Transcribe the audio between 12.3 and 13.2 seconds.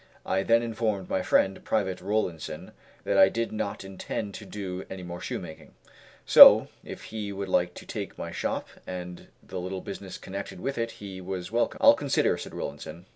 said Rollinson.